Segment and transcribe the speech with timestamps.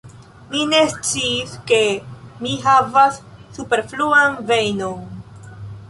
[0.53, 1.79] Mi ne sciis ke
[2.45, 3.21] mi havas
[3.59, 5.07] superfluan vejnon.